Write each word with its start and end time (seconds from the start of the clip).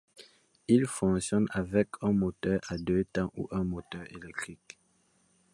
Il 0.67 0.87
fonctionne 0.87 1.45
avec 1.51 1.89
un 2.01 2.11
moteur 2.11 2.59
à 2.69 2.79
deux 2.79 3.05
temps 3.05 3.31
ou 3.37 3.47
un 3.51 3.63
moteur 3.63 4.01
électrique. 4.11 4.79